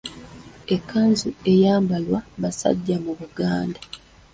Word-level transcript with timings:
Ekkanzu 0.75 1.29
eyambalwa 1.51 2.19
basajja 2.41 2.95
mu 3.03 3.11
Buganda. 3.19 3.79